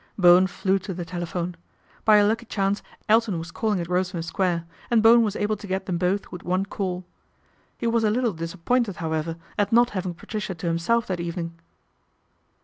[0.17, 1.55] Bowen flew to the telephone.
[2.05, 5.67] By a lucky chance Elton was calling at Grosvenor Square, and Bowen was able to
[5.67, 7.05] get them both with one call.
[7.77, 11.53] He was a little disappointed, however, at not hav ing Patricia to himself that evening.